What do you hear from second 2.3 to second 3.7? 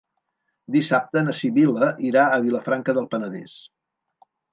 Vilafranca del Penedès.